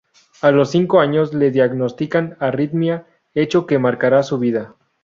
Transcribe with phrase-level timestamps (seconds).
[0.41, 3.05] A los cinco años le diagnostican arritmia,
[3.35, 4.73] hecho que marcará su vida.